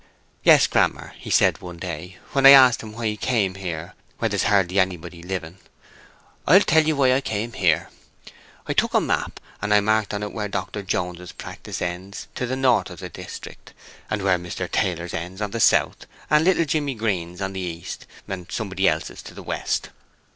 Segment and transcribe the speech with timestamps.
[0.43, 0.65] "Yes.
[0.65, 4.45] 'Grammer,' he said one day, when I asked him why he came here where there's
[4.49, 5.59] hardly anybody living,
[6.47, 7.91] 'I'll tell you why I came here.
[8.65, 10.81] I took a map, and I marked on it where Dr.
[10.81, 13.75] Jones's practice ends to the north of this district,
[14.09, 14.67] and where Mr.
[14.67, 19.21] Taylor's ends on the south, and little Jimmy Green's on the east, and somebody else's
[19.21, 19.91] to the west.